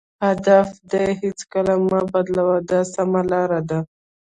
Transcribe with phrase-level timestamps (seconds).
[0.25, 3.79] هدف دې هېڅکله مه بدلوه دا سمه لار ده.